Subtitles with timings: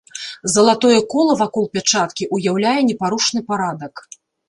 [0.53, 4.07] Залатое кола вакол пячаткі ўяўляе непарушны парадак.